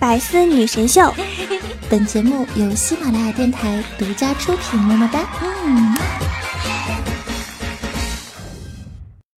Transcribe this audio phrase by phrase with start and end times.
[0.00, 1.12] 百思女神秀，
[1.90, 4.80] 本节目由喜马拉雅电台独家出品。
[4.80, 5.28] 么么哒。
[5.42, 5.94] 嗯，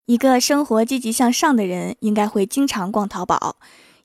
[0.06, 3.56] 一个生活积极向上的人，应该会经常逛淘宝，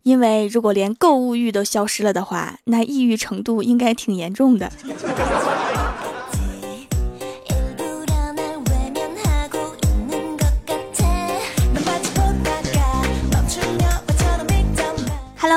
[0.03, 4.73] 因为如果连购物欲都消失了的话，那抑郁程度应该挺严重的。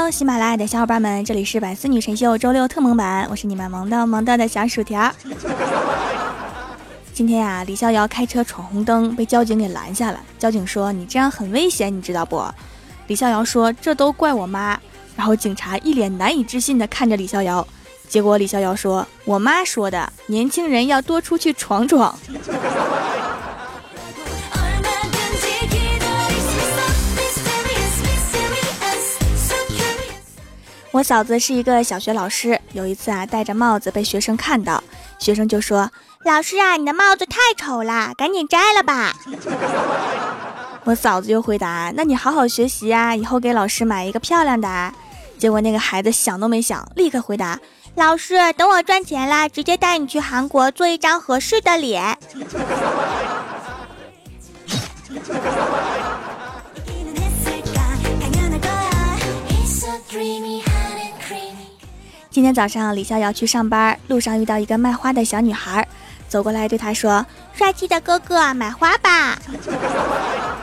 [0.08, 5.12] 喜马拉雅的小伙伴们，这里是百思女神秀周六特萌版，我是你们萌到萌到的小薯条。
[7.14, 10.20] 今天啊，李逍遥开车闯红灯，被交警给拦下了。
[10.40, 12.44] 交警说：“你这样很危险，你知道不？”
[13.08, 14.80] 李逍遥说：“这都怪我妈。”
[15.16, 17.66] 然后警察一脸难以置信的看着李逍遥，
[18.08, 22.18] 结果李逍遥说：“我妈说的，年轻人要多出去闯闯。”
[30.92, 34.84] 我嫂子是一个小学老师，有一次啊，戴着帽子被学生看到，
[35.20, 35.92] 学生就说
[36.26, 39.14] ：“老师啊，你的帽子太丑了，赶紧摘了吧。
[40.86, 44.94] ”我嫂子就回答：“那你好好学习啊，以后给老师买一个漂亮的。”啊
[45.38, 47.58] 结果那个孩子想都没想，立刻回答
[47.96, 52.18] ：“老师，等我赚钱啦，直接带你去韩国做一张合适的脸。”
[62.40, 65.86] 今天早上，李逍遥去上班，路上遇到一个卖花的小女孩，
[66.30, 69.38] 走过来对他说：“帅气的哥哥，买花吧。”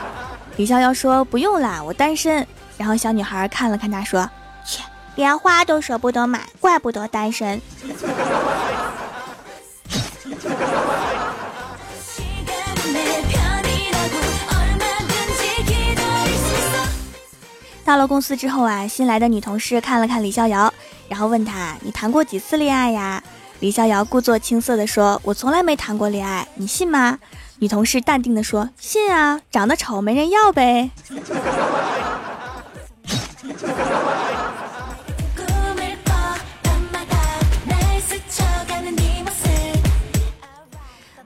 [0.57, 2.47] 李逍遥说：“不用啦，我单身。”
[2.79, 4.27] 然后小女孩看了看他，说
[4.65, 4.81] ：“切，
[5.13, 7.61] 连花都舍不得买，怪不得单身。”
[17.85, 20.73] 到了公司之后啊，新来的女同事看了看李逍遥，
[21.09, 23.23] 然后问他：“你谈过几次恋爱呀？”
[23.59, 27.17] 李逍遥故作青涩地说：“我从来没谈过恋爱，你信吗？”
[27.59, 30.91] 女同事淡定地说：“信啊，长得丑没人要呗。”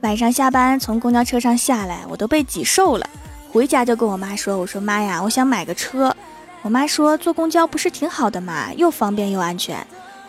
[0.02, 3.10] 晚上下班从公交车上下来，我都被挤瘦了，
[3.52, 6.16] 回家就跟我妈说：“我说妈呀，我想买个车。”
[6.64, 9.86] 我妈说坐公交不是挺好的嘛，又方便又安全。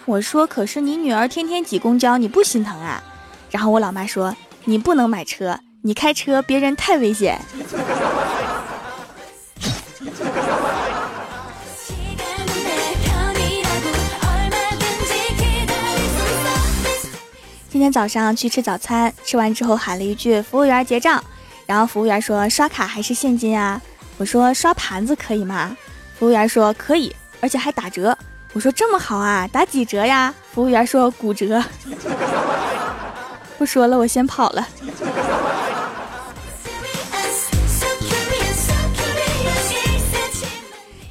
[0.07, 3.03] 我说可是你女儿天天挤公交，你不心疼啊？
[3.51, 4.35] 然后我老妈说
[4.65, 7.39] 你不能买车，你开车别人太危险。
[17.69, 21.23] 今天早上去吃早餐，吃完之后喊了一句服务员结账，
[21.67, 23.81] 然后服务员说刷卡还是现金啊？
[24.17, 25.77] 我说刷盘子可以吗？
[26.23, 28.17] 服务员说可以，而且还打折。
[28.53, 30.33] 我说这么好啊，打几折呀？
[30.53, 31.61] 服务员说骨折。
[33.59, 34.65] 不说了，我先跑了。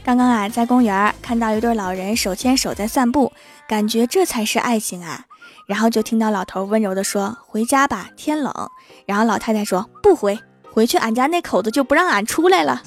[0.01, 3.33] 刚刚啊，在公园看到一对老人手牵手在散步，
[3.67, 5.25] 感觉这才是爱情啊。
[5.67, 8.53] 然后就听到老头温柔的说：“回家吧，天冷。”
[9.05, 10.39] 然后老太太说：“不回，
[10.71, 12.81] 回去俺家那口子就不让俺出来了。”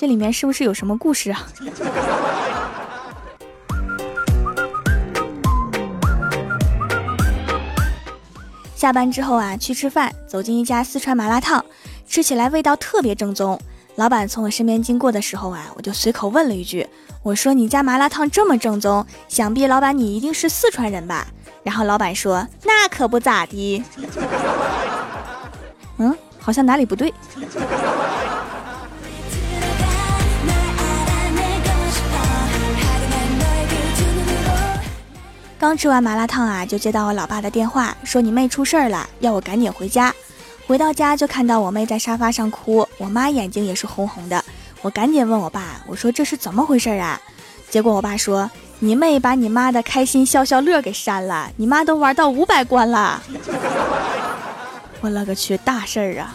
[0.00, 1.46] 这里面是不是有什么故事啊？
[8.74, 11.62] 下班之后啊，去吃饭，走进一家四川麻辣烫，
[12.08, 13.60] 吃起来味道特别正宗。
[13.96, 16.88] 老板从我身边经过的时候啊，我就随口问了一句
[17.22, 21.26] ：“我说你家麻辣烫这么正宗，想必老板你一定是四川人吧？”
[21.62, 23.84] 然后老板说：“那可不咋的。”
[25.98, 27.12] 嗯，好像哪里不对。
[35.60, 40.10] 刚吃完麻辣烫啊，就接到我老爸的电话，说你妹出事儿了，要我赶紧回家。
[40.66, 44.42] 回到家就看到我妹在沙发上哭，我妈眼睛也是红红的。
[44.80, 47.20] 我赶紧问我爸，我说这是怎么回事啊？
[47.68, 53.22] 结果我爸说，你妹把你妈的开心消消乐给删了，你妈都玩到五百关了。
[55.02, 56.34] 我勒个去，大事儿啊！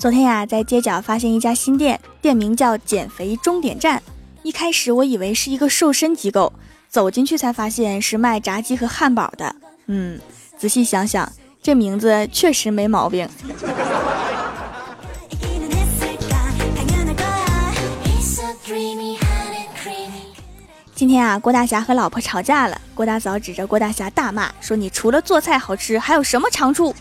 [0.00, 4.02] 昨天呀，在街角发现一家新店，店名叫“减肥终点站”。
[4.42, 6.50] 一开始我以为是一个瘦身机构，
[6.88, 9.54] 走进去才发现是卖炸鸡和汉堡的。
[9.88, 10.18] 嗯，
[10.56, 11.30] 仔细想想，
[11.62, 13.28] 这名字确实没毛病。
[20.94, 26.94] 今天啊，郭大侠和老婆吵架了，郭大嫂指着郭大侠大骂，说：“你除了做菜好吃，还有什么长处？”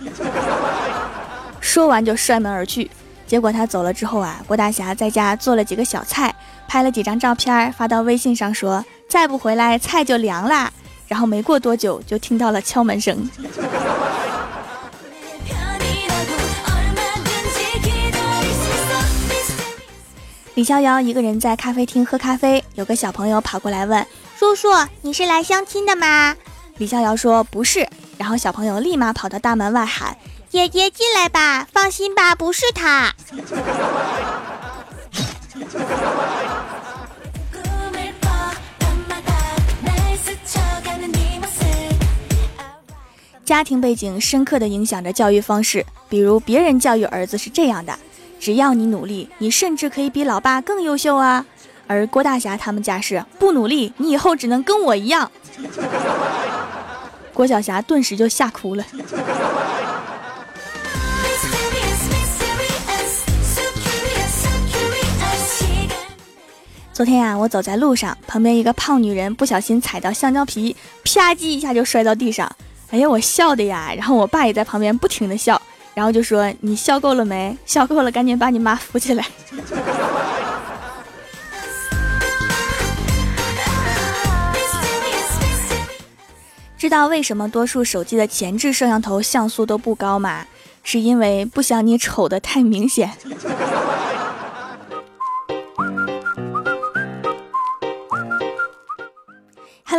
[1.69, 2.89] 说完就摔门而去。
[3.27, 6.33] 结果他走了之后啊，郭大侠在家做了几个小菜，
[6.67, 10.73] 拍了几张照片发到微信上，说再不回来菜就凉啦。
[11.07, 13.29] 然后没过多久就听到了敲门声。
[20.55, 24.03] 李逍遥一个人在咖啡厅喝咖啡，有个小朋友跑过来问
[24.35, 24.69] ：“叔叔，
[25.01, 26.35] 你是来相亲的吗？”
[26.79, 27.87] 李逍遥说：“不是。”
[28.17, 30.17] 然后小朋友立马跑到大门外喊
[30.51, 33.13] ：“爷爷进来吧，放心吧，不是他。”
[43.45, 47.97] 家庭背景深刻的影响着教育方式，比如别人教育儿子是这样的。
[48.39, 51.45] 只要你努力，你甚至可以比老爸更优秀啊！
[51.87, 55.31] 而郭大侠他们家是不努力，你以后只能跟我一样。
[57.33, 58.83] 郭晓霞顿时就吓哭了。
[66.99, 70.75] 昨天呀，我走在路上，旁边一个胖女人不小心踩到香蕉皮，
[71.05, 72.53] 啪叽一下就摔到地上。
[72.89, 73.93] 哎呀，我笑的呀！
[73.95, 75.61] 然后我爸也在旁边不停的笑。
[75.93, 77.57] 然后就说：“你笑够了没？
[77.65, 79.25] 笑够了，赶紧把你妈扶起来。
[86.77, 90.45] ”知道为什么多数手机的前置摄像头像素都不高吗？
[90.83, 93.13] 是因为不想你丑的太明显。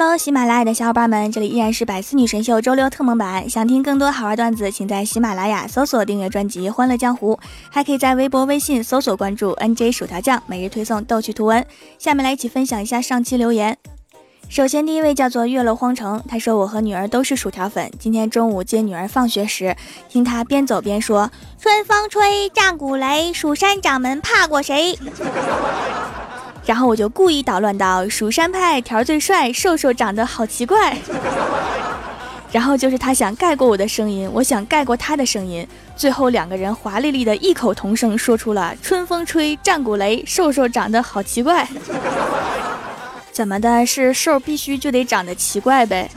[0.03, 3.47] Hello，喜马拉雅的小伙伴们，这里依然是百思女神秀周六特蒙版。
[3.51, 7.35] 想听更多好玩段子，请在喜马拉雅搜索订阅专辑《欢乐江湖》，
[7.69, 11.67] 还可以在微博、微信搜索关注 NJ 薯条酱，每日推送逗趣图文。
[11.99, 13.77] 下面来一起分享一下上期留言。
[14.49, 19.77] 首先，第一位叫做月落荒城，他说：“我和女儿都是薯条粉，今天中午接女儿放学时，
[20.09, 21.31] 听她边走边说
[21.61, 24.99] ：‘春风吹，战鼓擂，蜀山掌门怕过谁？’”
[26.65, 30.97] 然后我就故意捣乱到：“蜀山派条最帅，瘦瘦长得好奇怪。
[32.53, 35.67] ”然后就是他想盖过我的声音，我想盖过他的声音，
[35.97, 41.67] 最后两个人华丽丽的异口同声说出了“春风吹，战鼓擂，瘦瘦长得好奇怪。”
[43.33, 43.87] 怎么的？
[43.87, 46.11] 是瘦必须就得长得奇怪呗？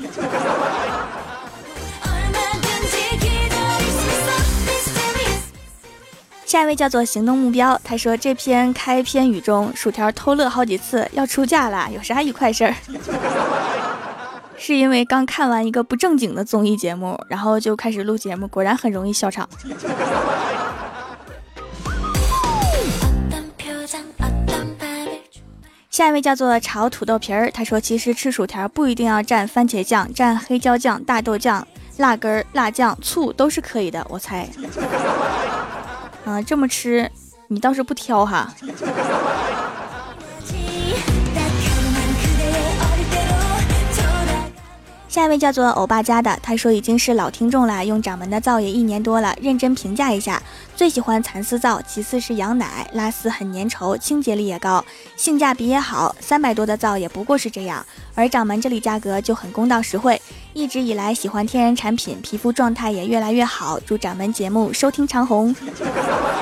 [6.53, 12.75] 下一位叫做行动目标，他说这篇开篇语中，薯条偷乐好几次，要出嫁了，有啥愉快事儿？
[14.55, 19.49] 是因为刚看完一个不正经的综艺节目，然后就开始录节目，果然很容易笑场。
[25.89, 31.67] 下一位叫做炒土豆皮儿，他说其实吃薯条不一定要蘸番茄酱，蘸黑椒酱、大豆酱、
[31.97, 34.47] 辣根儿、辣酱、醋都是可以的，我猜。
[36.25, 37.11] 啊，这么吃，
[37.47, 38.53] 你倒是不挑哈。
[45.09, 50.41] 下一位叫做欧巴家的，他说已经是老听众了，用掌门的皂也一年多了，认真评价一下，
[50.83, 54.83] 最喜欢蚕丝皂，其次是羊奶，拉丝很粘稠，清洁力也高，
[55.15, 57.85] 性价比也好，三百多的皂也不过是这样，
[58.15, 60.21] 而掌门这里价格就很公道实惠，
[60.51, 65.55] 一直以来喜欢天然产品，皮肤状态也越来越好，祝掌门节目收听长虹。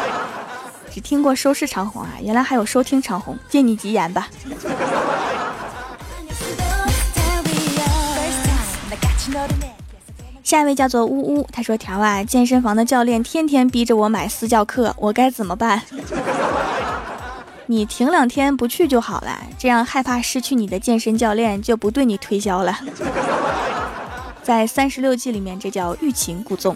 [0.91, 4.27] 只听过收视长虹啊，原来还有收听长虹，借你吉言吧。
[10.43, 15.81] 下一位叫做呜呜，他说：“条啊，健身房的教练天天逼着我买私教课，我该怎么办？
[17.67, 22.77] 你停两天不去就好了，这样害怕失去你的健身教练就不对你推销了。
[24.43, 26.75] 在三十六计里面，这叫欲擒故纵。”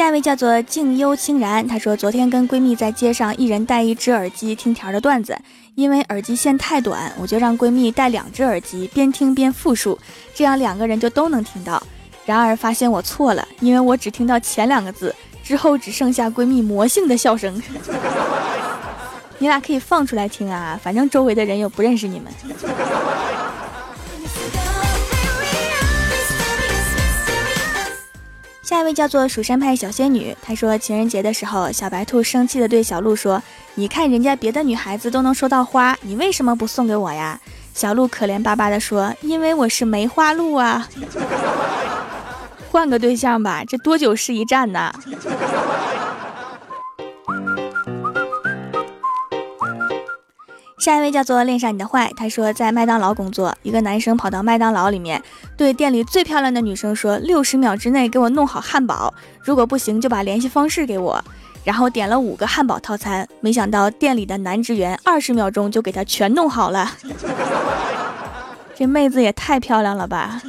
[0.00, 5.38] 下一位叫做静幽清然，她说昨天跟闺蜜在街上，一人戴一只耳机听条的段子，
[5.74, 9.98] 因为耳机线太短，我就让闺蜜戴两只耳机，边听边复述，
[10.34, 11.82] 这样两个人就都能听到。
[12.24, 15.14] 然而发现我错了，因为我只听到前两个字，
[15.44, 17.62] 之后只剩下闺蜜魔性的笑声。
[19.36, 22.32] 你俩可以放出来听啊，反正周围的人又不认识你们。
[28.70, 33.42] 下一位叫做蜀山派小仙女，她说情人节的时候，小白兔生气的对小鹿说
[33.74, 37.40] ：“你看人家别的女孩子都能收到花，你为什么不送给我呀？”
[37.74, 40.88] 小鹿可怜巴巴的说：“因为我是梅花鹿啊。
[42.70, 44.92] ”换个对象吧，这多久是一站呢？
[50.80, 55.22] 下一位叫做恋上你的坏，他说在麦当劳工作，一个男生跑到麦当劳里面，
[55.54, 59.12] 对店里最漂亮的女生说：“六十秒之内给我弄好汉堡，
[59.44, 61.22] 如果不行就把联系方式给我。”
[61.62, 66.90] 然后点了五个汉堡套餐，没想到店里的男职员二十秒钟就给他全弄好了。
[68.74, 70.40] 这妹子也太漂亮了吧！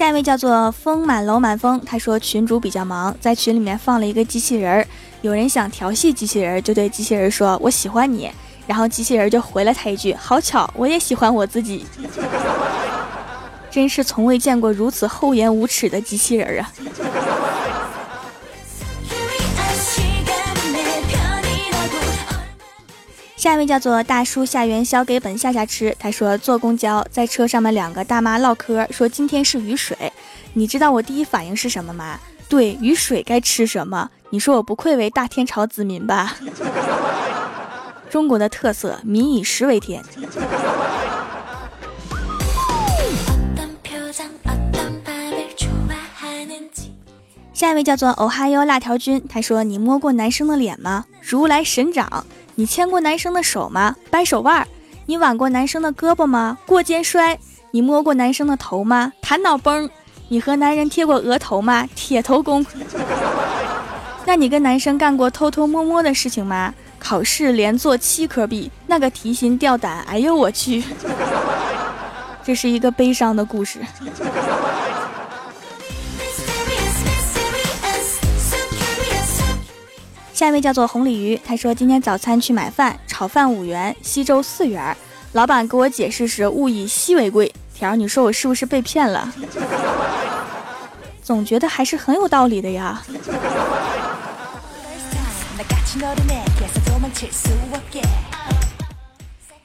[0.00, 4.86] 下一位叫做风满楼满风，他说群主比较忙，在群里面放了一个机器人儿，
[5.20, 8.30] 有人想调戏机器人，就对机器人说：“我喜欢你。”
[8.66, 11.84] 然后机器人就回了他一句：“好巧，我也喜欢我自己。”
[13.70, 16.72] 真是从未见过如此厚颜无耻的机器人啊！
[23.40, 25.96] 下一位叫做大叔下元宵给本夏夏吃。
[25.98, 29.96] 他说坐公交，在车上面两个大妈唠嗑，说今天是雨水。
[30.52, 32.20] 你知道我第一反应是什么吗？
[32.50, 34.10] 对，雨水该吃什么？
[34.28, 36.36] 你说我不愧为大天朝子民吧？
[38.10, 40.04] 中国的特色，民以食为天。
[47.54, 49.22] 下一位叫做哦哈哟辣条君。
[49.28, 51.06] 他说你摸过男生的脸吗？
[51.22, 52.26] 如来神掌。
[52.60, 53.96] 你牵过男生的手吗？
[54.10, 54.68] 掰手腕。
[55.06, 56.58] 你挽过男生的胳膊吗？
[56.66, 57.38] 过肩摔。
[57.70, 59.10] 你摸过男生的头吗？
[59.22, 59.88] 弹脑崩。
[60.28, 61.88] 你和男人贴过额头吗？
[61.94, 62.66] 铁头功。
[64.26, 66.74] 那你跟男生干过偷偷摸摸的事情吗？
[66.98, 70.02] 考试连做七科 B，那个提心吊胆。
[70.02, 70.84] 哎呦我去，
[72.44, 73.78] 这是一个悲伤的故事。
[80.40, 84.96] 下一位叫做红鲤鱼，他说今天早餐去买饭，炒饭五元，稀粥四元。
[85.32, 87.54] 老板给我解释时误以稀为贵。
[87.74, 89.30] 条，你说我是不是被骗了？
[91.22, 93.02] 总觉得还是很有道理的呀。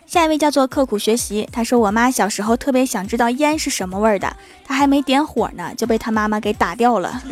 [0.06, 7.24] 下一位叫做刻苦学习，他说我妈小时候特别想知道烟是什么味儿的，她还没点火呢，就被他妈妈给打掉了。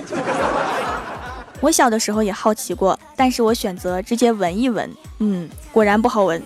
[1.64, 4.90] 我小的时候也好奇过，但是我选择直接闻一闻，
[5.20, 6.44] 嗯，果然不好闻。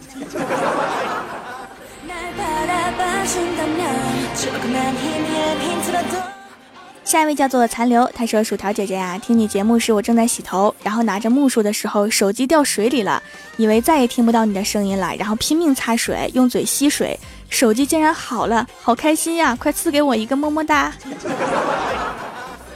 [7.04, 13.24] 下一位叫做残留，他说：“薯条姐姐呀，听你节目时我正在洗头，然后拿着木梳的时候，手机掉水里了，
[13.56, 17.20] 以为再也听不到你的声音了，然后拼命擦水，用嘴吸水，
[17.50, 19.58] 手机竟然好了，好开心呀！
[19.60, 20.94] 快赐给我一个么么哒。”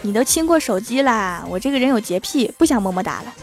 [0.03, 3.33] 你都亲过手机啦，我这个人有洁癖，不想么么哒了。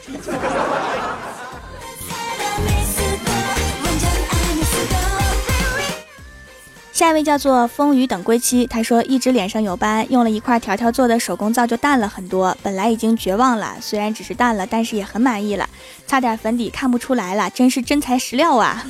[6.92, 15.68] 下一位叫做风雨等归期，他说一直脸上有斑，用了一块条条做的手工皂就淡了很多，本来已经绝望了，虽然只是淡了，但是也很满意了。
[16.08, 18.84] 擦点粉底看不出来了，真是真材实料啊！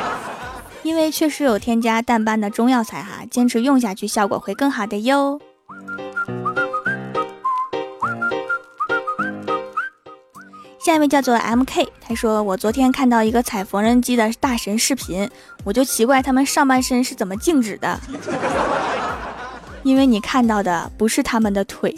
[0.84, 5.40] 因为确实有添加淡斑的中药材哈，坚持用下去效果会更好的哟。
[10.84, 15.26] 下一位叫做 M K，他说我昨天看到一个踩缝纫机的大神视频，
[15.64, 17.98] 我就奇怪他们上半身是怎么静止的，
[19.82, 21.96] 因为你看到的不是他们的腿。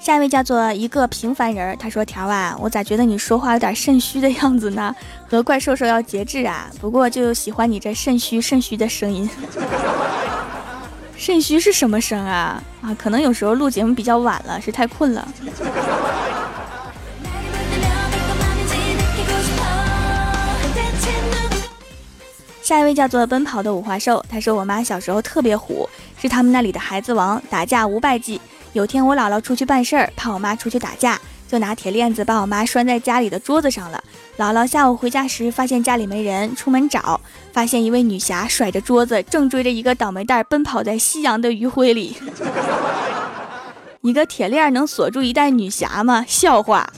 [0.00, 4.92] 下一位叫做一个平凡人，他说条啊，我咋觉得你说话有点肾虚的样子呢？
[5.30, 9.30] 和怪兽兽要节制啊，不过就喜欢你这肾虚肾虚的声音。
[11.22, 12.60] 肾虚是什么声啊？
[12.82, 15.28] 啊，可能有时候录节目比较晚了，是太困了。
[22.60, 25.88] 下一位叫做奔跑的五花兽，他说我妈小时候特别虎，
[26.20, 28.40] 是他们那里的孩子王，打架无败绩。
[28.72, 31.20] 有天我姥姥出去办事儿，怕我妈出去打架。
[31.46, 34.02] 就拿铁链子把我妈拴在家里的桌子上了。
[34.38, 37.20] 姥姥下午回家时发现家里没人，出门找，
[37.52, 42.16] 发现一位女侠甩着桌子，正追着一个倒霉蛋奔跑在夕阳的余晖里。
[44.00, 46.24] 一个铁链能锁住一代女侠吗？
[46.26, 46.90] 笑话。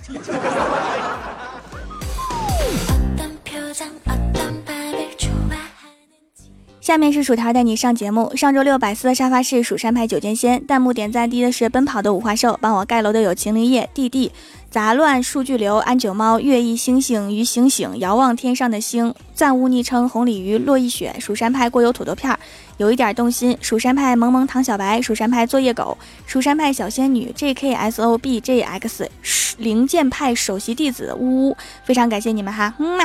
[6.84, 8.30] 下面是薯条带你上节目。
[8.36, 14.30] 上周六百思的沙发是蜀山派九剑仙，弹幕点赞低的是奔跑的五花兽，帮我盖楼的有秦灵叶弟弟、
[14.68, 22.38] 杂乱数据流、安九猫、月异星星、鱼醒醒、遥望天上的星、暂无昵称、红鲤鱼、落一雪、蜀山派过油土豆片儿、
[22.76, 29.10] 有一点动心、蜀山派萌萌糖小白、蜀山派作业狗、蜀山派小仙女、J K S O B J X、
[29.56, 33.04] 零件派首席弟子呜呜，非常感谢你们哈，嗯嘛。